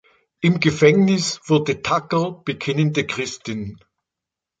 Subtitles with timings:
[0.39, 3.79] Im Gefängnis wurde Tucker bekennende Christin.